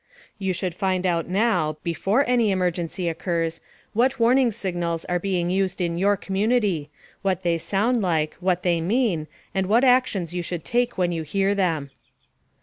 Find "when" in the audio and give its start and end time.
10.97-11.11